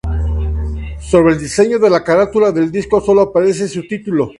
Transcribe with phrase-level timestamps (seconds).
[0.99, 4.29] Sobre el diseño de la carátula del disco, sólo aparece su título.